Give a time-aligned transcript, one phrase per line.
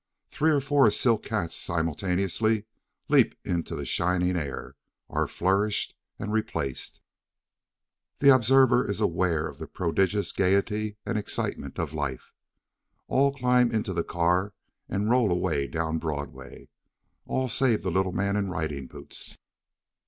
[0.29, 2.65] Three or four silk hats simultaneously
[3.07, 4.75] leap into the shining air,
[5.11, 6.99] are flourished and replaced.
[8.17, 12.33] The observer is aware of the prodigious gayety and excitement of life.
[13.07, 14.55] All climb into the car
[14.89, 16.69] and roll away down Broadway.
[17.27, 19.37] All save the little man in riding boots.